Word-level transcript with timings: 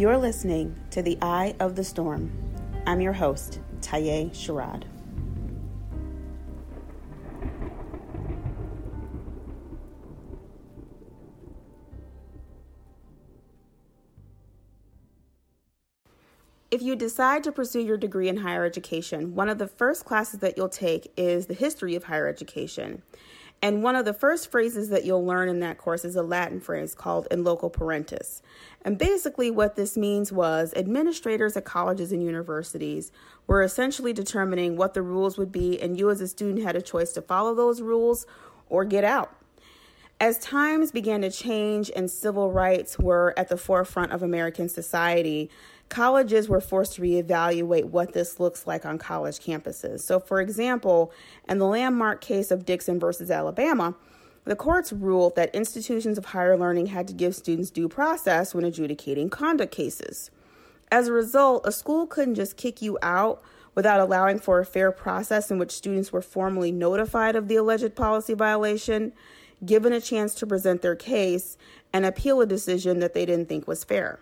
You're 0.00 0.16
listening 0.16 0.80
to 0.92 1.02
The 1.02 1.18
Eye 1.20 1.54
of 1.60 1.76
the 1.76 1.84
Storm. 1.84 2.32
I'm 2.86 3.02
your 3.02 3.12
host, 3.12 3.60
Taye 3.82 4.30
Sherrod. 4.30 4.84
If 16.70 16.82
you 16.82 16.94
decide 16.94 17.42
to 17.44 17.52
pursue 17.52 17.80
your 17.80 17.96
degree 17.96 18.28
in 18.28 18.36
higher 18.36 18.64
education, 18.64 19.34
one 19.34 19.48
of 19.48 19.58
the 19.58 19.66
first 19.66 20.04
classes 20.04 20.38
that 20.38 20.56
you'll 20.56 20.68
take 20.68 21.12
is 21.16 21.46
the 21.46 21.54
history 21.54 21.96
of 21.96 22.04
higher 22.04 22.28
education. 22.28 23.02
And 23.60 23.82
one 23.82 23.96
of 23.96 24.04
the 24.04 24.14
first 24.14 24.52
phrases 24.52 24.88
that 24.88 25.04
you'll 25.04 25.26
learn 25.26 25.48
in 25.48 25.58
that 25.60 25.78
course 25.78 26.04
is 26.04 26.14
a 26.14 26.22
Latin 26.22 26.60
phrase 26.60 26.94
called 26.94 27.26
in 27.28 27.42
loco 27.42 27.68
parentis. 27.68 28.40
And 28.82 28.96
basically, 28.96 29.50
what 29.50 29.74
this 29.74 29.96
means 29.96 30.30
was 30.30 30.72
administrators 30.74 31.56
at 31.56 31.64
colleges 31.64 32.12
and 32.12 32.22
universities 32.22 33.10
were 33.48 33.62
essentially 33.62 34.12
determining 34.12 34.76
what 34.76 34.94
the 34.94 35.02
rules 35.02 35.36
would 35.36 35.50
be, 35.50 35.78
and 35.82 35.98
you 35.98 36.08
as 36.08 36.20
a 36.20 36.28
student 36.28 36.62
had 36.62 36.76
a 36.76 36.82
choice 36.82 37.12
to 37.14 37.20
follow 37.20 37.52
those 37.52 37.82
rules 37.82 38.26
or 38.68 38.84
get 38.84 39.02
out. 39.02 39.36
As 40.20 40.38
times 40.38 40.92
began 40.92 41.22
to 41.22 41.30
change 41.30 41.90
and 41.96 42.10
civil 42.10 42.52
rights 42.52 42.98
were 42.98 43.32
at 43.38 43.48
the 43.48 43.56
forefront 43.56 44.12
of 44.12 44.22
American 44.22 44.68
society, 44.68 45.50
colleges 45.90 46.48
were 46.48 46.60
forced 46.60 46.94
to 46.94 47.02
reevaluate 47.02 47.84
what 47.84 48.14
this 48.14 48.40
looks 48.40 48.66
like 48.66 48.86
on 48.86 48.96
college 48.96 49.38
campuses. 49.38 50.00
So, 50.00 50.18
for 50.18 50.40
example, 50.40 51.12
in 51.48 51.58
the 51.58 51.66
landmark 51.66 52.20
case 52.20 52.50
of 52.50 52.64
Dixon 52.64 52.98
versus 52.98 53.30
Alabama, 53.30 53.94
the 54.44 54.56
courts 54.56 54.92
ruled 54.92 55.36
that 55.36 55.54
institutions 55.54 56.16
of 56.16 56.26
higher 56.26 56.56
learning 56.56 56.86
had 56.86 57.06
to 57.08 57.14
give 57.14 57.34
students 57.34 57.70
due 57.70 57.88
process 57.88 58.54
when 58.54 58.64
adjudicating 58.64 59.28
conduct 59.28 59.72
cases. 59.72 60.30
As 60.90 61.08
a 61.08 61.12
result, 61.12 61.66
a 61.66 61.72
school 61.72 62.06
couldn't 62.06 62.36
just 62.36 62.56
kick 62.56 62.80
you 62.80 62.98
out 63.02 63.42
without 63.74 64.00
allowing 64.00 64.38
for 64.38 64.58
a 64.58 64.64
fair 64.64 64.90
process 64.90 65.50
in 65.50 65.58
which 65.58 65.70
students 65.70 66.12
were 66.12 66.22
formally 66.22 66.72
notified 66.72 67.36
of 67.36 67.48
the 67.48 67.56
alleged 67.56 67.94
policy 67.94 68.34
violation, 68.34 69.12
given 69.64 69.92
a 69.92 70.00
chance 70.00 70.34
to 70.36 70.46
present 70.46 70.82
their 70.82 70.96
case, 70.96 71.56
and 71.92 72.06
appeal 72.06 72.40
a 72.40 72.46
decision 72.46 73.00
that 73.00 73.14
they 73.14 73.26
didn't 73.26 73.48
think 73.48 73.68
was 73.68 73.84
fair. 73.84 74.18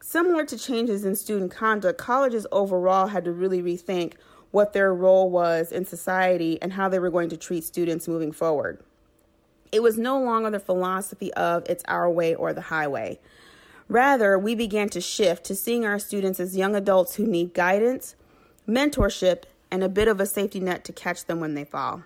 Similar 0.00 0.44
to 0.46 0.58
changes 0.58 1.04
in 1.04 1.16
student 1.16 1.50
conduct, 1.50 1.98
colleges 1.98 2.46
overall 2.52 3.08
had 3.08 3.24
to 3.24 3.32
really 3.32 3.62
rethink 3.62 4.14
what 4.50 4.72
their 4.72 4.94
role 4.94 5.28
was 5.28 5.72
in 5.72 5.84
society 5.84 6.60
and 6.62 6.72
how 6.72 6.88
they 6.88 6.98
were 6.98 7.10
going 7.10 7.28
to 7.30 7.36
treat 7.36 7.64
students 7.64 8.08
moving 8.08 8.32
forward. 8.32 8.80
It 9.70 9.82
was 9.82 9.98
no 9.98 10.18
longer 10.18 10.50
the 10.50 10.60
philosophy 10.60 11.32
of 11.34 11.68
it's 11.68 11.84
our 11.86 12.10
way 12.10 12.34
or 12.34 12.52
the 12.52 12.62
highway. 12.62 13.18
Rather, 13.88 14.38
we 14.38 14.54
began 14.54 14.88
to 14.90 15.00
shift 15.00 15.44
to 15.44 15.54
seeing 15.54 15.84
our 15.84 15.98
students 15.98 16.40
as 16.40 16.56
young 16.56 16.74
adults 16.74 17.16
who 17.16 17.26
need 17.26 17.54
guidance, 17.54 18.14
mentorship, 18.66 19.44
and 19.70 19.82
a 19.82 19.88
bit 19.88 20.08
of 20.08 20.20
a 20.20 20.26
safety 20.26 20.60
net 20.60 20.84
to 20.84 20.92
catch 20.92 21.24
them 21.26 21.40
when 21.40 21.54
they 21.54 21.64
fall. 21.64 22.02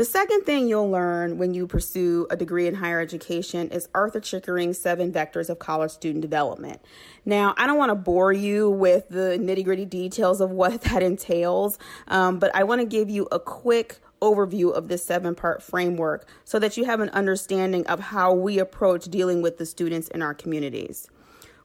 The 0.00 0.06
second 0.06 0.44
thing 0.46 0.66
you'll 0.66 0.90
learn 0.90 1.36
when 1.36 1.52
you 1.52 1.66
pursue 1.66 2.26
a 2.30 2.36
degree 2.36 2.66
in 2.66 2.76
higher 2.76 3.00
education 3.00 3.68
is 3.68 3.86
Arthur 3.94 4.18
Chickering's 4.18 4.78
seven 4.78 5.12
vectors 5.12 5.50
of 5.50 5.58
college 5.58 5.90
student 5.90 6.22
development. 6.22 6.80
Now, 7.26 7.54
I 7.58 7.66
don't 7.66 7.76
want 7.76 7.90
to 7.90 7.96
bore 7.96 8.32
you 8.32 8.70
with 8.70 9.10
the 9.10 9.36
nitty 9.38 9.62
gritty 9.62 9.84
details 9.84 10.40
of 10.40 10.52
what 10.52 10.80
that 10.84 11.02
entails, 11.02 11.78
um, 12.08 12.38
but 12.38 12.50
I 12.56 12.64
want 12.64 12.80
to 12.80 12.86
give 12.86 13.10
you 13.10 13.28
a 13.30 13.38
quick 13.38 13.98
overview 14.22 14.72
of 14.72 14.88
this 14.88 15.04
seven 15.04 15.34
part 15.34 15.62
framework 15.62 16.26
so 16.46 16.58
that 16.58 16.78
you 16.78 16.86
have 16.86 17.00
an 17.00 17.10
understanding 17.10 17.86
of 17.86 18.00
how 18.00 18.32
we 18.32 18.58
approach 18.58 19.04
dealing 19.04 19.42
with 19.42 19.58
the 19.58 19.66
students 19.66 20.08
in 20.08 20.22
our 20.22 20.32
communities 20.32 21.10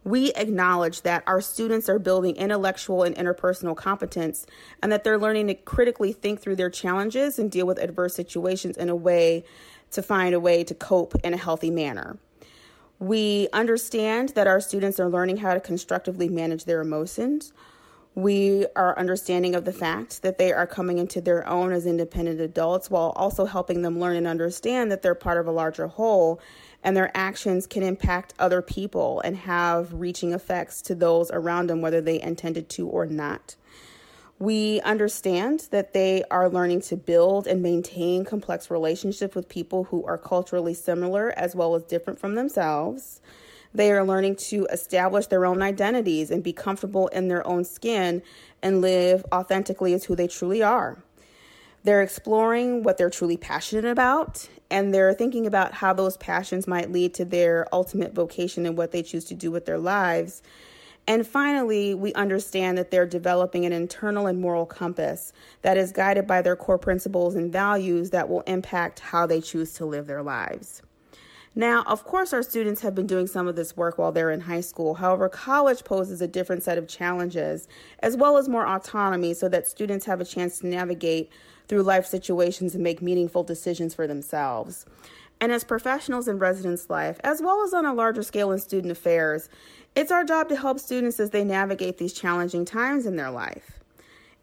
we 0.06 0.32
acknowledge 0.34 1.02
that 1.02 1.24
our 1.26 1.42
students 1.42 1.90
are 1.90 1.98
building 1.98 2.36
intellectual 2.36 3.02
and 3.02 3.16
interpersonal 3.16 3.76
competence 3.76 4.46
and 4.82 4.92
that 4.92 5.04
they're 5.04 5.18
learning 5.18 5.48
to 5.48 5.56
critically 5.56 6.14
think 6.14 6.40
through 6.40 6.56
their 6.56 6.70
challenges 6.70 7.40
and 7.40 7.52
deal 7.52 7.66
with 7.66 7.80
adverse 7.80 8.14
situations 8.14 8.78
in 8.78 8.88
a 8.88 8.96
way 8.96 9.44
to 9.90 10.04
find 10.04 10.36
a 10.36 10.40
way 10.40 10.64
to 10.64 10.76
cope 10.76 11.16
in 11.24 11.34
a 11.34 11.38
healthy 11.38 11.72
manner. 11.72 12.18
We 13.00 13.50
understand 13.52 14.30
that 14.30 14.46
our 14.46 14.62
students 14.62 15.00
are 15.00 15.10
learning 15.10 15.38
how 15.38 15.56
to 15.56 15.60
constructively 15.60 16.30
manage 16.30 16.66
their 16.66 16.82
emotions. 16.82 17.52
We 18.14 18.68
are 18.76 18.98
understanding 18.98 19.56
of 19.56 19.66
the 19.66 19.74
fact 19.74 20.22
that 20.22 20.38
they 20.38 20.54
are 20.54 20.68
coming 20.68 21.00
into 21.00 21.20
their 21.20 21.46
own 21.48 21.74
as 21.74 21.86
independent 21.88 22.40
adults 22.40 22.92
while 22.92 23.12
also 23.16 23.46
helping 23.46 23.82
them 23.82 24.00
learn 24.00 24.16
and 24.16 24.28
understand 24.28 24.92
that 24.92 25.02
they're 25.02 25.16
part 25.16 25.40
of 25.40 25.48
a 25.48 25.52
larger 25.52 25.88
whole 25.88 26.40
and 26.86 26.96
their 26.96 27.12
actions 27.18 27.66
can 27.66 27.82
impact 27.82 28.36
other 28.38 28.62
people 28.62 29.20
and 29.22 29.36
have 29.36 29.92
reaching 29.92 30.34
effects 30.34 30.84
to 30.84 30.94
those 30.94 31.32
around 31.32 31.68
them, 31.68 31.82
whether 31.82 32.00
they 32.00 32.22
intended 32.22 32.70
to 32.70 32.88
or 32.88 33.08
not. 33.08 33.56
We 34.38 34.82
understand 34.82 35.68
that 35.72 35.94
they 35.94 36.24
are 36.30 36.48
learning 36.48 36.82
to 36.82 36.96
build 36.96 37.48
and 37.48 37.64
maintain 37.64 38.24
complex 38.24 38.70
relationships 38.70 39.34
with 39.34 39.50
people 39.50 39.86
who 39.86 40.06
are 40.06 40.20
culturally 40.20 40.76
similar 40.76 41.34
as 41.36 41.56
well 41.56 41.74
as 41.74 41.84
different 41.84 42.20
from 42.20 42.36
themselves. 42.36 43.20
They 43.74 43.92
are 43.92 44.06
learning 44.06 44.36
to 44.50 44.68
establish 44.68 45.26
their 45.26 45.48
own 45.48 45.64
identities 45.64 46.30
and 46.30 46.44
be 46.44 46.54
comfortable 46.54 47.08
in 47.08 47.30
their 47.30 47.46
own 47.48 47.66
skin 47.66 48.22
and 48.62 48.82
live 48.82 49.26
authentically 49.34 49.96
as 49.96 50.04
who 50.04 50.16
they 50.16 50.28
truly 50.28 50.62
are. 50.62 51.00
They're 51.86 52.02
exploring 52.02 52.82
what 52.82 52.98
they're 52.98 53.12
truly 53.12 53.38
passionate 53.38 53.86
about, 53.86 54.50
and 54.72 54.92
they're 54.92 55.14
thinking 55.14 55.46
about 55.46 55.72
how 55.72 55.94
those 55.94 56.18
passions 56.18 56.68
might 56.68 56.92
lead 56.92 57.14
to 57.14 57.26
their 57.26 57.68
ultimate 57.72 58.12
vocation 58.12 58.66
and 58.66 58.76
what 58.76 58.92
they 58.92 59.04
choose 59.04 59.26
to 59.26 59.36
do 59.36 59.52
with 59.52 59.68
their 59.68 59.78
lives. 59.78 60.42
And 61.06 61.28
finally, 61.28 61.94
we 61.94 62.12
understand 62.16 62.80
that 62.80 62.90
they're 62.90 63.06
developing 63.06 63.68
an 63.68 63.72
internal 63.72 64.26
and 64.26 64.42
moral 64.42 64.66
compass 64.66 65.32
that 65.62 65.78
is 65.78 65.92
guided 65.92 66.26
by 66.26 66.42
their 66.42 66.56
core 66.56 66.80
principles 66.80 67.36
and 67.36 67.54
values 67.54 68.10
that 68.10 68.30
will 68.30 68.42
impact 68.42 69.00
how 69.00 69.28
they 69.28 69.40
choose 69.40 69.74
to 69.74 69.86
live 69.86 70.08
their 70.08 70.24
lives. 70.24 70.82
Now, 71.54 71.84
of 71.84 72.04
course, 72.04 72.34
our 72.34 72.42
students 72.42 72.82
have 72.82 72.96
been 72.96 73.06
doing 73.06 73.28
some 73.28 73.48
of 73.48 73.56
this 73.56 73.78
work 73.78 74.00
while 74.00 74.12
they're 74.12 74.32
in 74.32 74.42
high 74.42 74.62
school. 74.62 74.96
However, 74.96 75.30
college 75.30 75.84
poses 75.84 76.20
a 76.20 76.28
different 76.28 76.64
set 76.64 76.80
of 76.80 76.88
challenges, 76.88 77.68
as 78.00 78.18
well 78.18 78.38
as 78.38 78.50
more 78.50 78.68
autonomy, 78.68 79.36
so 79.36 79.48
that 79.50 79.68
students 79.68 80.08
have 80.08 80.20
a 80.20 80.26
chance 80.26 80.58
to 80.60 80.68
navigate 80.68 81.30
through 81.68 81.84
life 81.84 82.06
situations 82.06 82.76
and 82.76 82.84
make 82.84 83.02
meaningful 83.02 83.44
decisions 83.44 83.94
for 83.94 84.08
themselves. 84.08 84.86
And 85.40 85.52
as 85.52 85.64
professionals 85.64 86.28
in 86.28 86.40
residence 86.40 86.90
life, 86.90 87.20
as 87.24 87.42
well 87.42 87.64
as 87.64 87.74
on 87.74 87.86
a 87.86 87.94
larger 87.94 88.24
scale 88.24 88.52
in 88.52 88.60
student 88.60 88.92
affairs, 88.92 89.50
it's 89.96 90.12
our 90.12 90.24
job 90.24 90.50
to 90.50 90.56
help 90.56 90.80
students 90.80 91.20
as 91.20 91.30
they 91.30 91.44
navigate 91.44 91.98
these 91.98 92.14
challenging 92.14 92.66
times 92.66 93.06
in 93.06 93.16
their 93.16 93.32
life. 93.32 93.80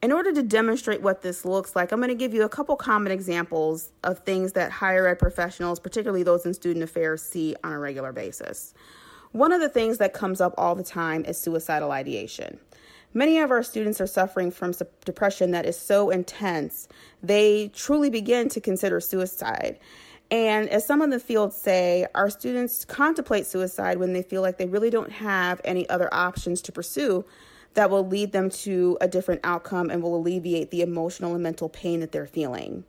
In 0.03 0.11
order 0.11 0.33
to 0.33 0.43
demonstrate 0.43 1.01
what 1.01 1.23
this 1.23 1.45
looks 1.45 1.77
like, 1.77 1.93
I'm 1.93 2.01
going 2.01 2.09
to 2.09 2.15
give 2.17 2.35
you 2.35 2.43
a 2.43 2.49
couple 2.49 2.75
common 2.75 3.13
examples 3.13 3.93
of 4.03 4.19
things 4.21 4.53
that 4.55 4.73
higher 4.73 5.07
ed 5.07 5.21
professionals, 5.21 5.79
particularly 5.79 6.25
those 6.25 6.45
in 6.45 6.55
student 6.55 6.83
affairs, 6.83 7.23
see 7.23 7.55
on 7.63 7.73
a 7.73 7.79
regular 7.79 8.13
basis. 8.13 8.75
One 9.31 9.53
of 9.53 9.61
the 9.61 9.69
things 9.69 9.99
that 9.99 10.13
comes 10.13 10.41
up 10.41 10.55
all 10.59 10.75
the 10.75 10.83
time 10.83 11.25
is 11.25 11.39
suicidal 11.39 11.93
ideation. 11.93 12.59
Many 13.15 13.39
of 13.39 13.51
our 13.51 13.63
students 13.63 14.01
are 14.01 14.07
suffering 14.07 14.51
from 14.51 14.73
depression 15.05 15.51
that 15.51 15.67
is 15.67 15.79
so 15.79 16.11
intense, 16.11 16.89
they 17.23 17.69
truly 17.75 18.09
begin 18.09 18.49
to 18.51 18.61
consider 18.61 19.01
suicide. 19.01 19.79
And 20.31 20.71
as 20.71 20.87
some 20.87 21.03
of 21.03 21.11
the 21.11 21.21
fields 21.21 21.57
say, 21.57 22.07
our 22.15 22.31
students 22.31 22.87
contemplate 22.87 23.45
suicide 23.45 23.99
when 23.99 24.15
they 24.15 24.23
feel 24.23 24.41
like 24.41 24.57
they 24.57 24.67
really 24.67 24.89
don't 24.89 25.13
have 25.13 25.61
any 25.63 25.87
other 25.91 26.13
options 26.13 26.63
to 26.63 26.73
pursue 26.73 27.27
that 27.75 27.91
will 27.91 28.07
lead 28.07 28.33
them 28.33 28.49
to 28.49 28.97
a 29.01 29.09
different 29.09 29.43
outcome 29.45 29.91
and 29.91 30.03
will 30.03 30.17
alleviate 30.17 30.71
the 30.71 30.81
emotional 30.81 31.35
and 31.35 31.43
mental 31.43 31.69
pain 31.69 32.01
that 32.01 32.13
they're 32.13 32.27
feeling. 32.27 32.85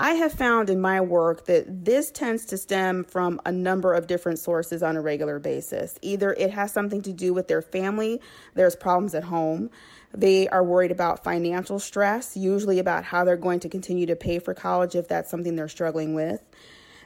I 0.00 0.12
have 0.12 0.32
found 0.32 0.70
in 0.70 0.80
my 0.80 1.00
work 1.00 1.46
that 1.46 1.84
this 1.84 2.12
tends 2.12 2.44
to 2.46 2.56
stem 2.56 3.02
from 3.02 3.40
a 3.44 3.50
number 3.50 3.94
of 3.94 4.06
different 4.06 4.38
sources 4.38 4.80
on 4.80 4.96
a 4.96 5.00
regular 5.00 5.40
basis. 5.40 5.98
Either 6.02 6.34
it 6.34 6.52
has 6.52 6.72
something 6.72 7.02
to 7.02 7.12
do 7.12 7.34
with 7.34 7.48
their 7.48 7.62
family, 7.62 8.20
there's 8.54 8.76
problems 8.76 9.12
at 9.16 9.24
home, 9.24 9.70
they 10.14 10.46
are 10.50 10.62
worried 10.62 10.92
about 10.92 11.24
financial 11.24 11.80
stress, 11.80 12.36
usually 12.36 12.78
about 12.78 13.02
how 13.02 13.24
they're 13.24 13.36
going 13.36 13.58
to 13.58 13.68
continue 13.68 14.06
to 14.06 14.14
pay 14.14 14.38
for 14.38 14.54
college 14.54 14.94
if 14.94 15.08
that's 15.08 15.30
something 15.32 15.56
they're 15.56 15.66
struggling 15.66 16.14
with. 16.14 16.46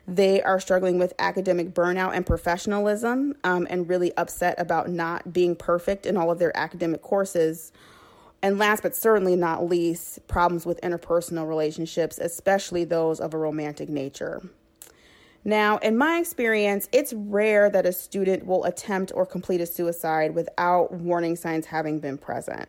They 0.07 0.43
are 0.43 0.61
struggling 0.61 0.99
with 0.99 1.15
academic 1.19 1.73
burnout 1.73 2.15
and 2.15 2.27
professionalism 2.27 3.37
um, 3.43 3.67
and 3.71 3.89
really 3.89 4.15
upset 4.19 4.61
about 4.61 4.91
not 4.91 5.33
being 5.33 5.57
perfect 5.57 6.05
in 6.05 6.19
all 6.19 6.31
of 6.31 6.39
their 6.39 6.55
academic 6.55 7.01
courses 7.01 7.73
and 8.43 8.59
last 8.59 8.83
but 8.83 8.97
certainly 8.97 9.37
not 9.37 9.69
least, 9.69 10.27
problems 10.27 10.67
with 10.67 10.81
interpersonal 10.81 11.49
relationships, 11.49 12.19
especially 12.19 12.85
those 12.85 13.21
of 13.21 13.35
a 13.35 13.39
romantic 13.39 13.89
nature. 13.89 14.43
Now, 15.45 15.79
in 15.79 15.97
my 15.97 16.19
experience, 16.19 16.89
it's 16.93 17.13
rare 17.13 17.69
that 17.71 17.85
a 17.85 17.93
student 17.93 18.47
will 18.47 18.65
attempt 18.65 19.11
or 19.15 19.27
complete 19.27 19.61
a 19.61 19.67
suicide 19.67 20.35
without 20.35 20.93
warning 20.93 21.35
signs 21.35 21.67
having 21.67 21.99
been 21.99 22.17
present. 22.17 22.69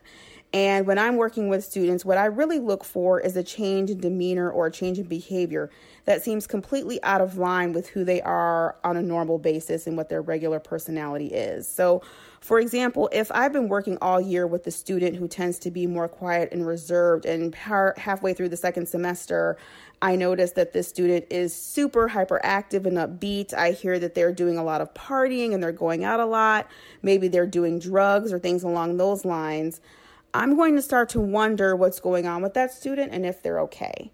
And 0.54 0.86
when 0.86 1.00
I'm 1.00 1.16
working 1.16 1.50
with 1.50 1.64
students, 1.64 2.06
what 2.06 2.20
I 2.20 2.26
really 2.26 2.60
look 2.60 2.84
for 2.84 3.20
is 3.20 3.36
a 3.36 3.42
change 3.42 3.90
in 3.90 4.00
demeanor 4.00 4.52
or 4.52 4.68
a 4.68 4.72
change 4.72 5.00
in 5.00 5.06
behavior 5.06 5.72
that 6.06 6.24
seems 6.24 6.46
completely 6.46 7.02
out 7.02 7.22
of 7.22 7.38
line 7.38 7.74
with 7.74 7.90
who 7.90 8.04
they 8.04 8.22
are 8.22 8.76
on 8.84 8.96
a 8.96 9.02
normal 9.02 9.40
basis 9.40 9.88
and 9.88 9.98
what 9.98 10.10
their 10.10 10.22
regular 10.22 10.60
personality 10.60 11.28
is. 11.28 11.68
So, 11.68 12.04
for 12.40 12.60
example, 12.60 13.10
if 13.12 13.32
I've 13.32 13.54
been 13.54 13.68
working 13.68 13.98
all 14.00 14.22
year 14.22 14.46
with 14.46 14.68
a 14.68 14.72
student 14.72 15.16
who 15.16 15.28
tends 15.28 15.58
to 15.60 15.72
be 15.72 15.88
more 15.88 16.08
quiet 16.08 16.50
and 16.52 16.68
reserved, 16.68 17.26
and 17.26 17.56
halfway 17.56 18.36
through 18.36 18.50
the 18.50 18.58
second 18.58 18.88
semester, 18.88 19.58
I 20.04 20.18
notice 20.18 20.52
that 20.52 20.74
this 20.74 20.90
student 20.90 21.28
is 21.30 21.56
super 21.56 22.10
hyperactive 22.10 22.86
and 22.86 22.98
upbeat. 22.98 23.54
I 23.54 23.72
hear 23.72 23.98
that 24.00 24.16
they're 24.16 24.34
doing 24.34 24.58
a 24.58 24.64
lot 24.64 24.82
of 24.82 24.94
partying 24.94 25.54
and 25.54 25.64
they're 25.64 25.72
going 25.72 26.04
out 26.04 26.20
a 26.20 26.26
lot. 26.26 26.68
Maybe 27.02 27.30
they're 27.30 27.48
doing 27.48 27.80
drugs 27.80 28.34
or 28.34 28.38
things 28.38 28.64
along 28.64 28.98
those 28.98 29.24
lines. 29.24 29.80
I'm 30.34 30.58
going 30.58 30.76
to 30.76 30.82
start 30.82 31.08
to 31.10 31.22
wonder 31.22 31.74
what's 31.74 32.02
going 32.02 32.28
on 32.28 32.42
with 32.42 32.54
that 32.56 32.74
student 32.74 33.14
and 33.14 33.26
if 33.26 33.42
they're 33.42 33.62
okay. 33.62 34.12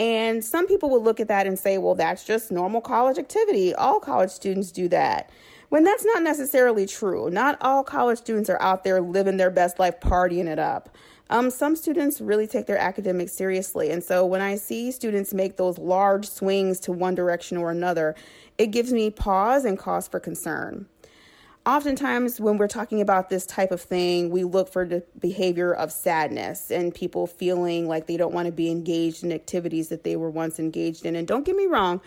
And 0.00 0.44
some 0.44 0.66
people 0.66 0.90
will 0.90 1.02
look 1.02 1.20
at 1.20 1.28
that 1.28 1.46
and 1.46 1.56
say, 1.56 1.78
well, 1.78 1.94
that's 1.94 2.24
just 2.24 2.50
normal 2.50 2.80
college 2.80 3.16
activity. 3.16 3.72
All 3.72 4.00
college 4.00 4.30
students 4.30 4.72
do 4.72 4.88
that. 4.88 5.30
When 5.68 5.84
that's 5.84 6.04
not 6.04 6.24
necessarily 6.24 6.86
true. 6.86 7.30
Not 7.30 7.56
all 7.60 7.84
college 7.84 8.18
students 8.18 8.50
are 8.50 8.60
out 8.60 8.82
there 8.82 9.00
living 9.00 9.36
their 9.36 9.50
best 9.50 9.78
life, 9.78 10.00
partying 10.00 10.48
it 10.48 10.58
up. 10.58 10.88
Um, 11.30 11.48
some 11.50 11.76
students 11.76 12.20
really 12.20 12.48
take 12.48 12.66
their 12.66 12.76
academics 12.76 13.32
seriously. 13.32 13.90
And 13.90 14.02
so 14.02 14.26
when 14.26 14.40
I 14.40 14.56
see 14.56 14.90
students 14.90 15.32
make 15.32 15.56
those 15.56 15.78
large 15.78 16.28
swings 16.28 16.80
to 16.80 16.92
one 16.92 17.14
direction 17.14 17.56
or 17.56 17.70
another, 17.70 18.16
it 18.58 18.72
gives 18.72 18.92
me 18.92 19.10
pause 19.10 19.64
and 19.64 19.78
cause 19.78 20.08
for 20.08 20.18
concern. 20.18 20.86
Oftentimes, 21.64 22.40
when 22.40 22.56
we're 22.56 22.68
talking 22.68 23.00
about 23.00 23.28
this 23.28 23.46
type 23.46 23.70
of 23.70 23.80
thing, 23.80 24.30
we 24.30 24.44
look 24.44 24.72
for 24.72 24.84
the 24.84 25.04
behavior 25.20 25.72
of 25.72 25.92
sadness 25.92 26.70
and 26.70 26.92
people 26.94 27.26
feeling 27.26 27.86
like 27.86 28.06
they 28.06 28.16
don't 28.16 28.34
want 28.34 28.46
to 28.46 28.52
be 28.52 28.70
engaged 28.70 29.22
in 29.22 29.30
activities 29.30 29.88
that 29.90 30.02
they 30.02 30.16
were 30.16 30.30
once 30.30 30.58
engaged 30.58 31.06
in. 31.06 31.14
And 31.14 31.28
don't 31.28 31.44
get 31.44 31.54
me 31.54 31.66
wrong, 31.66 32.00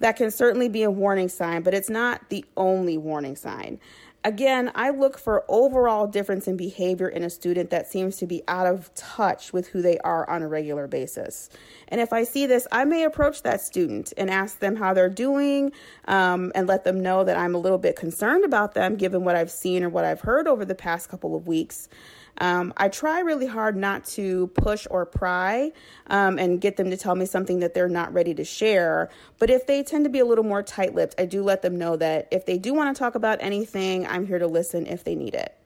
that 0.00 0.16
can 0.16 0.30
certainly 0.30 0.68
be 0.68 0.82
a 0.82 0.90
warning 0.90 1.28
sign, 1.28 1.62
but 1.62 1.72
it's 1.72 1.88
not 1.88 2.28
the 2.28 2.44
only 2.56 2.98
warning 2.98 3.36
sign. 3.36 3.80
Again, 4.24 4.72
I 4.74 4.90
look 4.90 5.18
for 5.18 5.44
overall 5.48 6.08
difference 6.08 6.48
in 6.48 6.56
behavior 6.56 7.08
in 7.08 7.22
a 7.22 7.30
student 7.30 7.70
that 7.70 7.86
seems 7.86 8.16
to 8.16 8.26
be 8.26 8.42
out 8.48 8.66
of 8.66 8.92
touch 8.94 9.52
with 9.52 9.68
who 9.68 9.82
they 9.82 9.98
are 9.98 10.28
on 10.28 10.42
a 10.42 10.48
regular 10.48 10.88
basis. 10.88 11.48
And 11.88 12.00
if 12.00 12.12
I 12.12 12.24
see 12.24 12.44
this, 12.44 12.66
I 12.72 12.84
may 12.84 13.04
approach 13.04 13.42
that 13.42 13.60
student 13.60 14.12
and 14.16 14.28
ask 14.28 14.58
them 14.58 14.76
how 14.76 14.94
they're 14.94 15.08
doing 15.08 15.70
um, 16.08 16.50
and 16.56 16.66
let 16.66 16.82
them 16.82 17.00
know 17.00 17.22
that 17.22 17.36
I'm 17.36 17.54
a 17.54 17.58
little 17.58 17.78
bit 17.78 17.94
concerned 17.94 18.44
about 18.44 18.74
them 18.74 18.96
given 18.96 19.24
what 19.24 19.36
I've 19.36 19.50
seen 19.50 19.84
or 19.84 19.88
what 19.88 20.04
I've 20.04 20.22
heard 20.22 20.48
over 20.48 20.64
the 20.64 20.74
past 20.74 21.08
couple 21.08 21.36
of 21.36 21.46
weeks. 21.46 21.88
Um, 22.38 22.72
I 22.76 22.88
try 22.88 23.20
really 23.20 23.46
hard 23.46 23.76
not 23.76 24.04
to 24.06 24.48
push 24.48 24.86
or 24.90 25.06
pry 25.06 25.72
um, 26.08 26.38
and 26.38 26.60
get 26.60 26.76
them 26.76 26.90
to 26.90 26.96
tell 26.96 27.14
me 27.14 27.26
something 27.26 27.60
that 27.60 27.74
they're 27.74 27.88
not 27.88 28.12
ready 28.12 28.34
to 28.34 28.44
share. 28.44 29.10
But 29.38 29.50
if 29.50 29.66
they 29.66 29.82
tend 29.82 30.04
to 30.04 30.10
be 30.10 30.18
a 30.18 30.24
little 30.24 30.44
more 30.44 30.62
tight 30.62 30.94
lipped, 30.94 31.14
I 31.18 31.26
do 31.26 31.42
let 31.42 31.62
them 31.62 31.76
know 31.76 31.96
that 31.96 32.28
if 32.30 32.46
they 32.46 32.58
do 32.58 32.74
want 32.74 32.94
to 32.94 32.98
talk 32.98 33.14
about 33.14 33.38
anything, 33.40 34.06
I'm 34.06 34.26
here 34.26 34.38
to 34.38 34.46
listen 34.46 34.86
if 34.86 35.04
they 35.04 35.14
need 35.14 35.34
it. 35.34 35.56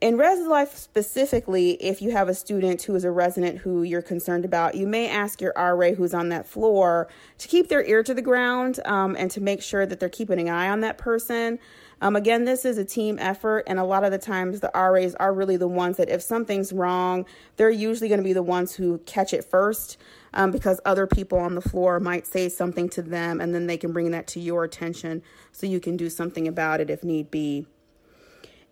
In 0.00 0.16
Res 0.16 0.46
Life 0.46 0.76
specifically, 0.76 1.72
if 1.82 2.00
you 2.00 2.12
have 2.12 2.28
a 2.28 2.34
student 2.34 2.80
who 2.82 2.94
is 2.94 3.02
a 3.02 3.10
resident 3.10 3.58
who 3.58 3.82
you're 3.82 4.00
concerned 4.00 4.44
about, 4.44 4.76
you 4.76 4.86
may 4.86 5.08
ask 5.08 5.40
your 5.40 5.52
RA 5.56 5.90
who's 5.90 6.14
on 6.14 6.28
that 6.28 6.46
floor 6.46 7.08
to 7.38 7.48
keep 7.48 7.66
their 7.66 7.84
ear 7.84 8.04
to 8.04 8.14
the 8.14 8.22
ground 8.22 8.78
um, 8.84 9.16
and 9.18 9.28
to 9.32 9.40
make 9.40 9.60
sure 9.60 9.86
that 9.86 9.98
they're 9.98 10.08
keeping 10.08 10.38
an 10.38 10.48
eye 10.48 10.68
on 10.68 10.82
that 10.82 10.98
person. 10.98 11.58
Um, 12.00 12.14
again, 12.14 12.44
this 12.44 12.64
is 12.64 12.78
a 12.78 12.84
team 12.84 13.18
effort, 13.18 13.64
and 13.66 13.78
a 13.78 13.84
lot 13.84 14.04
of 14.04 14.12
the 14.12 14.18
times 14.18 14.60
the 14.60 14.70
RAs 14.74 15.14
are 15.16 15.32
really 15.32 15.56
the 15.56 15.66
ones 15.66 15.96
that, 15.96 16.08
if 16.08 16.22
something's 16.22 16.72
wrong, 16.72 17.26
they're 17.56 17.70
usually 17.70 18.08
going 18.08 18.20
to 18.20 18.24
be 18.24 18.32
the 18.32 18.42
ones 18.42 18.74
who 18.74 18.98
catch 18.98 19.32
it 19.32 19.44
first 19.44 19.98
um, 20.34 20.52
because 20.52 20.80
other 20.84 21.06
people 21.08 21.38
on 21.38 21.56
the 21.56 21.60
floor 21.60 21.98
might 21.98 22.26
say 22.26 22.48
something 22.48 22.88
to 22.90 23.02
them, 23.02 23.40
and 23.40 23.52
then 23.52 23.66
they 23.66 23.76
can 23.76 23.92
bring 23.92 24.12
that 24.12 24.28
to 24.28 24.40
your 24.40 24.62
attention 24.62 25.22
so 25.50 25.66
you 25.66 25.80
can 25.80 25.96
do 25.96 26.08
something 26.08 26.46
about 26.46 26.80
it 26.80 26.88
if 26.88 27.02
need 27.02 27.30
be. 27.30 27.66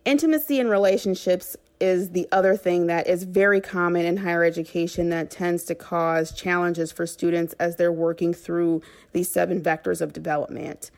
Intimacy 0.04 0.60
in 0.60 0.68
relationships 0.68 1.56
is 1.80 2.10
the 2.10 2.28
other 2.30 2.56
thing 2.56 2.86
that 2.86 3.08
is 3.08 3.24
very 3.24 3.60
common 3.60 4.06
in 4.06 4.18
higher 4.18 4.44
education 4.44 5.10
that 5.10 5.30
tends 5.30 5.64
to 5.64 5.74
cause 5.74 6.32
challenges 6.32 6.92
for 6.92 7.06
students 7.06 7.54
as 7.54 7.76
they're 7.76 7.92
working 7.92 8.32
through 8.32 8.80
these 9.12 9.28
seven 9.28 9.60
vectors 9.60 10.00
of 10.00 10.12
development. 10.12 10.90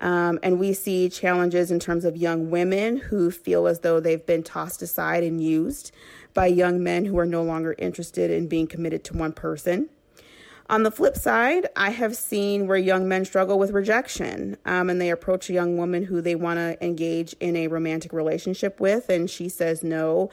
Um, 0.00 0.38
and 0.42 0.58
we 0.58 0.72
see 0.72 1.08
challenges 1.08 1.70
in 1.70 1.80
terms 1.80 2.04
of 2.04 2.16
young 2.16 2.50
women 2.50 2.96
who 2.96 3.30
feel 3.30 3.66
as 3.66 3.80
though 3.80 4.00
they've 4.00 4.24
been 4.24 4.42
tossed 4.42 4.82
aside 4.82 5.22
and 5.22 5.42
used 5.42 5.92
by 6.34 6.46
young 6.46 6.82
men 6.82 7.04
who 7.04 7.18
are 7.18 7.26
no 7.26 7.42
longer 7.42 7.74
interested 7.78 8.30
in 8.30 8.48
being 8.48 8.66
committed 8.66 9.04
to 9.04 9.16
one 9.16 9.32
person. 9.32 9.88
On 10.70 10.82
the 10.82 10.90
flip 10.90 11.16
side, 11.16 11.68
I 11.76 11.90
have 11.90 12.16
seen 12.16 12.66
where 12.66 12.78
young 12.78 13.06
men 13.06 13.26
struggle 13.26 13.58
with 13.58 13.72
rejection 13.72 14.56
um, 14.64 14.88
and 14.88 14.98
they 15.00 15.10
approach 15.10 15.50
a 15.50 15.52
young 15.52 15.76
woman 15.76 16.04
who 16.04 16.22
they 16.22 16.34
want 16.34 16.58
to 16.58 16.82
engage 16.82 17.34
in 17.38 17.54
a 17.54 17.68
romantic 17.68 18.14
relationship 18.14 18.80
with, 18.80 19.10
and 19.10 19.28
she 19.28 19.50
says 19.50 19.84
no, 19.84 20.30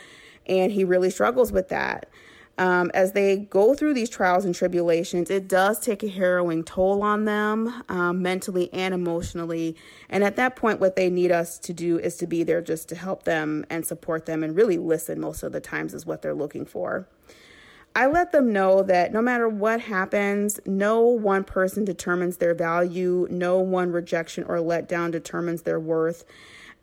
and 0.47 0.71
he 0.71 0.85
really 0.85 1.09
struggles 1.09 1.51
with 1.51 1.67
that. 1.69 2.09
Um, 2.57 2.91
as 2.93 3.13
they 3.13 3.37
go 3.37 3.73
through 3.73 3.93
these 3.93 4.09
trials 4.09 4.45
and 4.45 4.53
tribulations, 4.53 5.29
it 5.29 5.47
does 5.47 5.79
take 5.79 6.03
a 6.03 6.07
harrowing 6.09 6.63
toll 6.63 7.01
on 7.01 7.25
them 7.25 7.83
um, 7.89 8.21
mentally 8.21 8.71
and 8.73 8.93
emotionally. 8.93 9.75
And 10.09 10.23
at 10.23 10.35
that 10.35 10.55
point, 10.55 10.79
what 10.79 10.95
they 10.95 11.09
need 11.09 11.31
us 11.31 11.57
to 11.59 11.73
do 11.73 11.97
is 11.97 12.17
to 12.17 12.27
be 12.27 12.43
there 12.43 12.61
just 12.61 12.89
to 12.89 12.95
help 12.95 13.23
them 13.23 13.65
and 13.69 13.85
support 13.85 14.25
them 14.25 14.43
and 14.43 14.55
really 14.55 14.77
listen 14.77 15.19
most 15.19 15.43
of 15.43 15.53
the 15.53 15.61
times, 15.61 15.93
is 15.93 16.05
what 16.05 16.21
they're 16.21 16.35
looking 16.35 16.65
for. 16.65 17.07
I 17.93 18.05
let 18.05 18.31
them 18.31 18.53
know 18.53 18.83
that 18.83 19.11
no 19.11 19.21
matter 19.21 19.49
what 19.49 19.81
happens, 19.81 20.59
no 20.65 21.01
one 21.01 21.43
person 21.43 21.83
determines 21.83 22.37
their 22.37 22.53
value, 22.53 23.27
no 23.29 23.59
one 23.59 23.91
rejection 23.91 24.45
or 24.45 24.57
letdown 24.57 25.11
determines 25.11 25.63
their 25.63 25.79
worth 25.79 26.23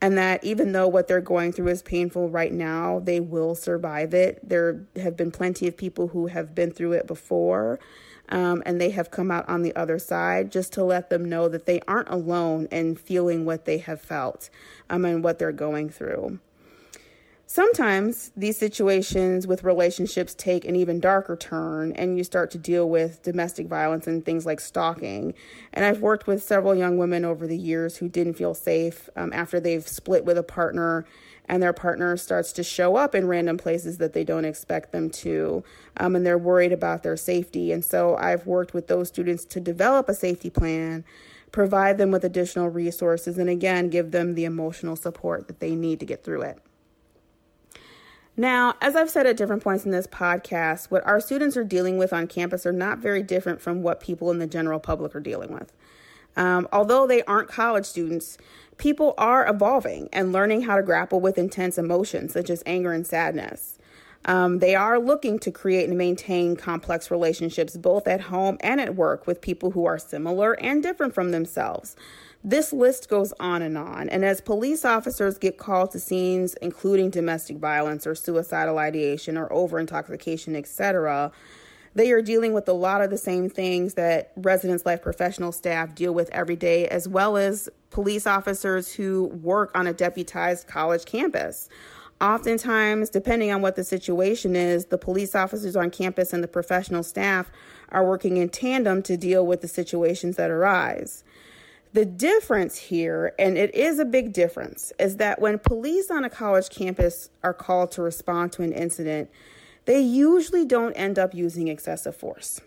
and 0.01 0.17
that 0.17 0.45
even 0.45 0.73
though 0.73 0.87
what 0.87 1.09
they're 1.09 1.21
going 1.21 1.53
through 1.53 1.69
is 1.69 1.83
painful 1.83 2.29
right 2.29 2.53
now, 2.53 3.01
they 3.01 3.19
will 3.21 3.55
survive 3.55 4.15
it. 4.15 4.47
There 4.49 4.87
have 4.97 5.17
been 5.17 5.33
plenty 5.33 5.67
of 5.67 5.77
people 5.77 6.09
who 6.09 6.29
have 6.29 6.55
been 6.55 6.71
through 6.71 6.93
it 6.93 7.07
before. 7.07 7.81
Um, 8.31 8.63
and 8.67 8.79
they 8.79 8.91
have 8.91 9.11
come 9.11 9.31
out 9.31 9.49
on 9.49 9.63
the 9.63 9.75
other 9.75 9.99
side 9.99 10.53
just 10.53 10.73
to 10.75 10.85
let 10.85 11.09
them 11.09 11.25
know 11.25 11.49
that 11.49 11.65
they 11.65 11.81
aren't 11.89 12.11
alone 12.11 12.69
in 12.71 12.95
feeling 12.95 13.47
what 13.47 13.65
they 13.65 13.79
have 13.79 14.03
felt 14.03 14.51
um, 14.91 15.07
and 15.07 15.25
what 15.25 15.39
they're 15.39 15.51
going 15.51 15.89
through. 15.89 16.39
Sometimes 17.51 18.31
these 18.37 18.59
situations 18.59 19.47
with 19.47 19.65
relationships 19.65 20.35
take 20.35 20.67
an 20.67 20.77
even 20.77 21.01
darker 21.01 21.35
turn, 21.35 21.93
and 21.93 22.19
you 22.19 22.23
start 22.23 22.51
to 22.51 22.59
deal 22.59 22.91
with 22.91 23.23
domestic 23.23 23.67
violence 23.69 24.07
and 24.07 24.23
things 24.23 24.45
like 24.45 24.61
stalking. 24.61 25.33
And 25.73 25.83
I've 25.83 26.03
worked 26.03 26.27
with 26.27 26.43
several 26.43 26.75
young 26.75 26.99
women 26.99 27.25
over 27.25 27.47
the 27.47 27.57
years 27.57 27.97
who 27.97 28.09
didn't 28.11 28.35
feel 28.35 28.53
safe 28.53 29.09
um, 29.17 29.33
after 29.33 29.61
they've 29.61 29.89
split 29.89 30.27
with 30.27 30.37
a 30.37 30.43
partner, 30.43 31.07
and 31.47 31.63
their 31.63 31.73
partner 31.73 32.19
starts 32.19 32.53
to 32.53 32.63
show 32.63 32.97
up 32.97 33.15
in 33.15 33.27
random 33.27 33.57
places 33.57 33.97
that 33.97 34.13
they 34.13 34.25
don't 34.25 34.45
expect 34.45 34.93
them 34.93 35.09
to, 35.09 35.65
um, 35.97 36.15
and 36.15 36.27
they're 36.27 36.37
worried 36.37 36.73
about 36.73 37.03
their 37.03 37.17
safety. 37.17 37.73
And 37.73 37.83
so 37.83 38.15
I've 38.17 38.47
worked 38.47 38.75
with 38.75 38.89
those 38.89 39.09
students 39.09 39.47
to 39.47 39.59
develop 39.59 40.11
a 40.11 40.15
safety 40.15 40.51
plan 40.51 41.03
provide 41.51 41.97
them 41.97 42.11
with 42.11 42.25
additional 42.25 42.69
resources, 42.69 43.39
and 43.39 43.49
again, 43.49 43.89
give 43.89 44.11
them 44.11 44.35
the 44.35 44.45
emotional 44.45 44.97
support 44.97 45.49
that 45.49 45.61
they 45.61 45.75
need 45.75 45.99
to 45.99 46.05
get 46.05 46.23
through 46.23 46.43
it. 46.43 46.59
Now, 48.39 48.77
as 48.81 48.95
I've 48.95 49.11
said 49.11 49.27
at 49.27 49.37
different 49.37 49.65
points 49.65 49.85
in 49.85 49.91
this 49.91 50.07
podcast, 50.07 50.93
what 50.93 51.05
our 51.05 51.21
students 51.21 51.57
are 51.57 51.65
dealing 51.65 51.99
with 51.99 52.13
on 52.13 52.29
campus 52.29 52.65
are 52.65 52.73
not 52.73 52.99
very 53.01 53.21
different 53.21 53.61
from 53.61 53.83
what 53.83 53.99
people 53.99 54.31
in 54.31 54.39
the 54.39 54.47
general 54.47 54.79
public 54.79 55.17
are 55.17 55.21
dealing 55.21 55.53
with. 55.53 55.73
Um, 56.37 56.69
although 56.73 57.05
they 57.05 57.25
aren't 57.25 57.49
college 57.49 57.85
students, 57.85 58.39
people 58.77 59.15
are 59.19 59.49
evolving 59.49 60.09
and 60.13 60.33
learning 60.33 60.63
how 60.63 60.77
to 60.77 60.85
grapple 60.85 61.21
with 61.21 61.37
intense 61.37 61.79
emotions 61.79 62.33
such 62.33 62.49
as 62.49 62.63
anger 62.65 62.93
and 62.93 63.05
sadness. 63.05 63.77
Um, 64.25 64.61
they 64.61 64.77
are 64.77 65.01
looking 65.01 65.41
to 65.41 65.51
create 65.51 65.89
and 65.89 65.99
maintain 65.99 66.55
complex 66.55 67.11
relationships 67.11 67.77
both 67.77 68.07
at 68.07 68.21
home 68.23 68.57
and 68.61 68.81
at 68.81 68.95
work 68.95 69.27
with 69.27 69.41
people 69.41 69.73
who 69.73 69.85
are 69.85 69.99
similar 69.99 70.53
and 70.61 70.81
different 70.81 71.13
from 71.13 71.33
themselves. 71.33 71.97
This 72.45 72.73
list 72.73 73.09
goes 73.09 73.33
on 73.41 73.63
and 73.63 73.77
on. 73.77 74.09
And 74.09 74.25
as 74.25 74.41
police 74.41 74.85
officers 74.85 75.39
get 75.39 75.59
called 75.59 75.91
to 75.91 75.99
scenes, 75.99 76.55
including 76.63 77.11
domestic 77.11 77.57
violence 77.57 78.07
or 78.07 78.15
suicidal 78.15 78.79
ideation 78.79 79.37
or 79.37 79.53
over 79.53 79.79
intoxication, 79.79 80.55
etc., 80.55 81.33
they 81.95 82.13
are 82.13 82.23
dealing 82.23 82.53
with 82.53 82.69
a 82.69 82.73
lot 82.73 83.03
of 83.03 83.11
the 83.11 83.19
same 83.19 83.51
things 83.51 83.95
that 83.95 84.31
residence 84.37 84.87
life 84.87 85.03
professional 85.03 85.51
staff 85.51 85.95
deal 85.97 86.15
with 86.15 86.31
every 86.31 86.55
day, 86.55 86.87
as 86.87 87.09
well 87.09 87.37
as 87.37 87.69
police 87.91 88.27
officers 88.27 88.93
who 88.93 89.25
work 89.25 89.73
on 89.75 89.89
a 89.89 89.93
deputized 89.93 90.69
college 90.69 91.05
campus. 91.07 91.69
Oftentimes, 92.21 93.11
depending 93.11 93.51
on 93.51 93.63
what 93.63 93.75
the 93.75 93.85
situation 93.85 94.55
is, 94.55 94.87
the 94.87 94.99
police 94.99 95.35
officers 95.35 95.77
on 95.77 95.91
campus 95.91 96.33
and 96.33 96.43
the 96.43 96.49
professional 96.49 97.03
staff 97.03 97.51
are 97.91 98.05
working 98.05 98.37
in 98.37 98.49
tandem 98.49 99.03
to 99.03 99.17
deal 99.17 99.47
with 99.47 99.61
the 99.61 99.69
situations 99.69 100.37
that 100.37 100.51
arise. 100.51 101.25
The 101.99 102.07
difference 102.07 102.79
here, 102.79 103.35
and 103.41 103.59
it 103.59 103.75
is 103.75 103.99
a 103.99 104.05
big 104.05 104.33
difference, 104.33 104.93
is 105.01 105.17
that 105.17 105.41
when 105.41 105.59
police 105.59 106.13
on 106.13 106.23
a 106.23 106.31
college 106.31 106.71
campus 106.71 107.29
are 107.43 107.53
called 107.53 107.91
to 107.91 108.03
respond 108.03 108.53
to 108.53 108.63
an 108.63 108.73
incident, 108.73 109.29
they 109.85 110.01
usually 110.01 110.65
don't 110.65 110.93
end 110.93 111.19
up 111.19 111.35
using 111.35 111.67
excessive 111.67 112.15
force. 112.15 112.61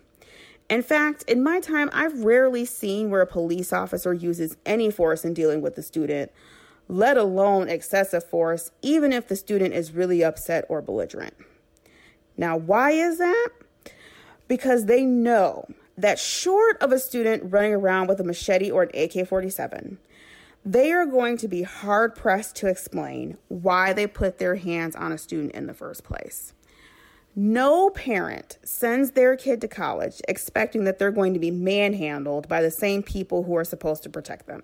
In 0.70 0.84
fact, 0.84 1.24
in 1.30 1.42
my 1.42 1.62
time, 1.62 1.90
I've 1.94 2.26
rarely 2.26 2.66
seen 2.66 3.10
where 3.10 3.22
a 3.22 3.26
police 3.26 3.72
officer 3.72 4.14
uses 4.14 4.58
any 4.66 4.92
force 4.92 5.24
in 5.24 5.34
dealing 5.34 5.62
with 5.62 5.78
the 5.78 5.82
student, 5.82 6.30
let 6.90 7.16
alone 7.16 7.70
excessive 7.70 8.26
force, 8.26 8.72
even 8.82 9.14
if 9.14 9.30
the 9.30 9.38
student 9.38 9.74
is 9.74 9.94
really 9.94 10.26
upset 10.26 10.66
or 10.68 10.82
belligerent. 10.82 11.36
Now, 12.36 12.58
why 12.58 12.92
is 12.92 13.18
that? 13.20 13.50
Because 14.50 14.88
they 14.88 15.06
know 15.06 15.70
that 15.98 16.19
short 16.19 16.77
of 16.81 16.91
a 16.91 17.00
student 17.00 17.43
running 17.51 17.74
around 17.74 18.07
with 18.07 18.19
a 18.19 18.24
machete 18.24 18.71
or 18.71 18.83
an 18.83 18.89
AK 18.93 19.27
47, 19.27 19.98
they 20.65 20.91
are 20.91 21.05
going 21.05 21.38
to 21.38 21.48
be 21.48 21.63
hard 21.63 22.15
pressed 22.15 22.55
to 22.57 22.67
explain 22.67 23.38
why 23.48 23.93
they 23.93 24.07
put 24.07 24.38
their 24.38 24.55
hands 24.55 24.95
on 24.95 25.12
a 25.12 25.17
student 25.17 25.53
in 25.53 25.67
the 25.67 25.74
first 25.74 26.03
place. 26.03 26.53
No 27.36 27.89
parent 27.89 28.57
sends 28.63 29.12
their 29.12 29.38
kid 29.38 29.62
to 29.62 29.67
college 29.67 30.21
expecting 30.27 30.83
that 30.83 31.00
they're 31.00 31.12
going 31.12 31.33
to 31.33 31.39
be 31.39 31.51
manhandled 31.51 32.48
by 32.48 32.62
the 32.62 32.71
same 32.71 33.01
people 33.03 33.43
who 33.43 33.55
are 33.55 33.63
supposed 33.63 34.03
to 34.03 34.10
protect 34.10 34.48
them. 34.48 34.63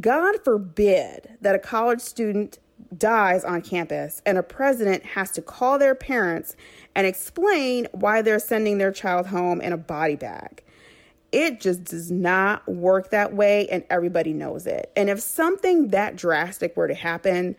God 0.00 0.42
forbid 0.44 1.36
that 1.40 1.54
a 1.54 1.58
college 1.58 2.00
student 2.00 2.58
dies 2.96 3.44
on 3.44 3.62
campus 3.62 4.22
and 4.26 4.38
a 4.38 4.42
president 4.42 5.04
has 5.04 5.30
to 5.32 5.42
call 5.42 5.78
their 5.78 5.94
parents 5.94 6.56
and 6.94 7.06
explain 7.06 7.86
why 7.92 8.22
they're 8.22 8.38
sending 8.38 8.78
their 8.78 8.92
child 8.92 9.26
home 9.26 9.60
in 9.60 9.72
a 9.72 9.78
body 9.78 10.16
bag. 10.16 10.62
It 11.32 11.60
just 11.60 11.84
does 11.84 12.10
not 12.10 12.68
work 12.68 13.10
that 13.10 13.32
way, 13.32 13.66
and 13.68 13.84
everybody 13.88 14.34
knows 14.34 14.66
it. 14.66 14.92
And 14.94 15.08
if 15.08 15.18
something 15.20 15.88
that 15.88 16.14
drastic 16.14 16.76
were 16.76 16.88
to 16.88 16.94
happen, 16.94 17.56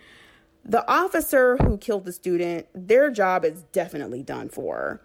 the 0.63 0.87
officer 0.87 1.57
who 1.57 1.77
killed 1.79 2.05
the 2.05 2.11
student, 2.11 2.67
their 2.75 3.09
job 3.09 3.43
is 3.43 3.63
definitely 3.71 4.21
done 4.21 4.49
for. 4.49 5.01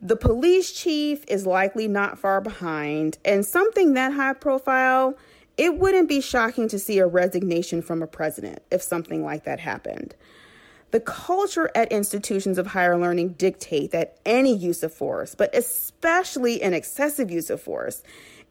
The 0.00 0.16
police 0.16 0.72
chief 0.72 1.24
is 1.26 1.46
likely 1.46 1.88
not 1.88 2.18
far 2.18 2.40
behind, 2.40 3.18
and 3.24 3.44
something 3.44 3.94
that 3.94 4.12
high 4.12 4.34
profile, 4.34 5.16
it 5.56 5.78
wouldn't 5.78 6.08
be 6.08 6.20
shocking 6.20 6.68
to 6.68 6.78
see 6.78 6.98
a 6.98 7.06
resignation 7.06 7.82
from 7.82 8.02
a 8.02 8.06
president 8.06 8.62
if 8.70 8.82
something 8.82 9.24
like 9.24 9.44
that 9.44 9.60
happened. 9.60 10.14
The 10.90 11.00
culture 11.00 11.70
at 11.74 11.90
institutions 11.90 12.58
of 12.58 12.68
higher 12.68 12.98
learning 12.98 13.30
dictate 13.30 13.90
that 13.90 14.18
any 14.24 14.56
use 14.56 14.82
of 14.82 14.92
force, 14.92 15.34
but 15.34 15.54
especially 15.54 16.62
an 16.62 16.74
excessive 16.74 17.30
use 17.30 17.50
of 17.50 17.60
force, 17.60 18.02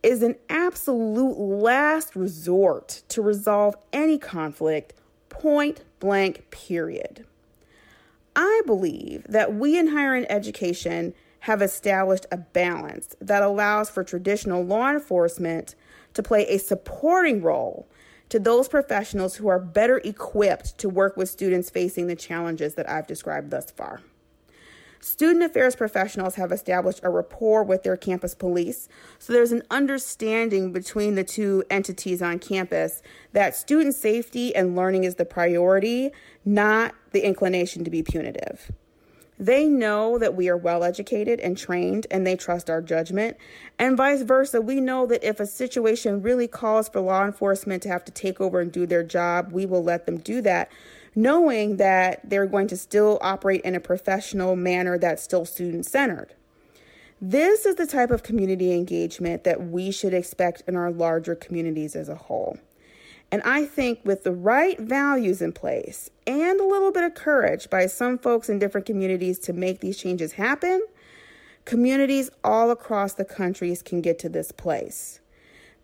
is 0.03 0.21
an 0.21 0.35
absolute 0.49 1.37
last 1.37 2.15
resort 2.15 3.03
to 3.09 3.21
resolve 3.21 3.75
any 3.93 4.17
conflict 4.17 4.93
point 5.29 5.81
blank, 5.99 6.49
period. 6.51 7.25
I 8.35 8.61
believe 8.65 9.25
that 9.29 9.55
we 9.55 9.79
in 9.79 9.87
higher 9.87 10.25
education 10.29 11.13
have 11.45 11.61
established 11.61 12.25
a 12.31 12.37
balance 12.37 13.15
that 13.21 13.43
allows 13.43 13.87
for 13.87 14.03
traditional 14.03 14.65
law 14.65 14.89
enforcement 14.89 15.75
to 16.11 16.23
play 16.23 16.43
a 16.47 16.57
supporting 16.57 17.39
role 17.39 17.87
to 18.29 18.39
those 18.39 18.67
professionals 18.67 19.35
who 19.35 19.47
are 19.47 19.59
better 19.59 20.01
equipped 20.03 20.75
to 20.79 20.89
work 20.89 21.15
with 21.15 21.29
students 21.29 21.69
facing 21.69 22.07
the 22.07 22.15
challenges 22.15 22.73
that 22.73 22.89
I've 22.89 23.05
described 23.05 23.51
thus 23.51 23.69
far. 23.69 24.01
Student 24.99 25.43
affairs 25.43 25.75
professionals 25.75 26.33
have 26.33 26.51
established 26.51 27.01
a 27.03 27.11
rapport 27.11 27.63
with 27.63 27.83
their 27.83 27.95
campus 27.95 28.33
police, 28.33 28.89
so 29.19 29.31
there's 29.31 29.51
an 29.51 29.61
understanding 29.69 30.73
between 30.73 31.13
the 31.13 31.23
two 31.23 31.63
entities 31.69 32.23
on 32.23 32.39
campus 32.39 33.03
that 33.33 33.55
student 33.55 33.93
safety 33.93 34.55
and 34.55 34.75
learning 34.75 35.03
is 35.03 35.13
the 35.13 35.25
priority, 35.25 36.09
not 36.43 36.95
the 37.11 37.23
inclination 37.23 37.83
to 37.83 37.91
be 37.91 38.01
punitive. 38.01 38.71
They 39.37 39.67
know 39.67 40.17
that 40.17 40.35
we 40.35 40.47
are 40.49 40.57
well 40.57 40.83
educated 40.83 41.39
and 41.39 41.57
trained 41.57 42.07
and 42.09 42.25
they 42.25 42.35
trust 42.35 42.69
our 42.69 42.81
judgment. 42.81 43.37
And 43.77 43.97
vice 43.97 44.21
versa, 44.21 44.61
we 44.61 44.79
know 44.79 45.05
that 45.07 45.23
if 45.23 45.39
a 45.39 45.45
situation 45.45 46.21
really 46.21 46.47
calls 46.47 46.87
for 46.87 47.01
law 47.01 47.25
enforcement 47.25 47.83
to 47.83 47.89
have 47.89 48.05
to 48.05 48.11
take 48.11 48.39
over 48.39 48.61
and 48.61 48.71
do 48.71 48.85
their 48.85 49.03
job, 49.03 49.51
we 49.51 49.65
will 49.65 49.83
let 49.83 50.05
them 50.05 50.17
do 50.17 50.41
that 50.41 50.71
knowing 51.15 51.77
that 51.77 52.29
they're 52.29 52.45
going 52.45 52.67
to 52.67 52.77
still 52.77 53.17
operate 53.21 53.61
in 53.61 53.73
a 53.73 53.79
professional 53.79 54.55
manner 54.55 54.97
that's 54.99 55.23
still 55.23 55.45
student 55.45 55.85
centered. 55.85 56.33
This 57.21 57.65
is 57.65 57.75
the 57.75 57.87
type 57.87 58.11
of 58.11 58.23
community 58.23 58.73
engagement 58.73 59.45
that 59.45 59.69
we 59.69 59.89
should 59.91 60.13
expect 60.13 60.63
in 60.67 60.75
our 60.75 60.91
larger 60.91 61.33
communities 61.33 61.95
as 61.95 62.09
a 62.09 62.15
whole. 62.15 62.59
And 63.35 63.43
I 63.43 63.65
think 63.65 63.99
with 64.05 64.23
the 64.23 64.31
right 64.31 64.79
values 64.79 65.41
in 65.41 65.51
place 65.51 66.09
and 66.25 66.57
a 66.57 66.63
little 66.63 66.93
bit 66.93 67.03
of 67.03 67.15
courage 67.15 67.69
by 67.69 67.85
some 67.85 68.17
folks 68.17 68.47
in 68.47 68.59
different 68.59 68.87
communities 68.87 69.39
to 69.39 69.51
make 69.51 69.81
these 69.81 69.97
changes 69.97 70.31
happen, 70.31 70.81
communities 71.65 72.29
all 72.45 72.71
across 72.71 73.11
the 73.11 73.25
countries 73.25 73.81
can 73.81 73.99
get 73.99 74.19
to 74.19 74.29
this 74.29 74.53
place. 74.53 75.19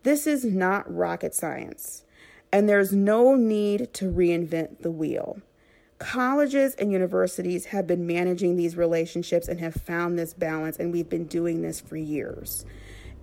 This 0.03 0.27
is 0.27 0.46
not 0.46 0.89
rocket 0.89 1.36
science 1.36 2.05
and 2.53 2.70
there's 2.70 2.93
no 2.93 3.36
need 3.36 3.93
to 3.96 4.05
reinvent 4.05 4.79
the 4.79 4.91
wheel. 4.91 5.41
Colleges 6.00 6.74
and 6.75 6.89
universities 6.89 7.65
have 7.65 7.86
been 7.86 8.08
managing 8.08 8.55
these 8.55 8.77
relationships 8.77 9.50
and 9.50 9.60
have 9.60 9.74
found 9.74 10.17
this 10.17 10.34
balance, 10.34 10.77
and 10.77 10.93
we've 10.93 11.10
been 11.10 11.25
doing 11.25 11.63
this 11.63 11.81
for 11.81 11.98
years. 11.98 12.65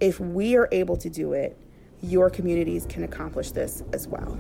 If 0.01 0.21
we 0.21 0.55
are 0.55 0.69
able 0.71 0.99
to 0.99 1.09
do 1.09 1.33
it, 1.33 1.57
your 2.03 2.31
communities 2.31 2.87
can 2.89 3.05
accomplish 3.05 3.51
this 3.51 3.83
as 3.93 4.07
well. 4.07 4.39